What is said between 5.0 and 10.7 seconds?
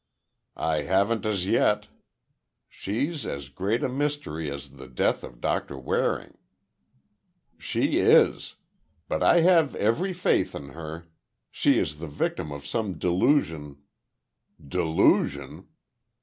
of Doctor Waring." "She is. But I have every faith in